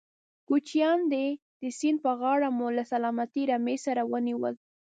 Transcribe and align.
کوچيان 0.47 0.99
دي، 1.13 1.27
د 1.61 1.63
سيند 1.77 1.99
پر 2.03 2.13
غاړه 2.21 2.49
مو 2.57 2.67
له 2.77 2.83
سلامتې 2.91 3.41
رمې 3.51 3.75
سره 3.85 4.01
ونيول. 4.11 4.53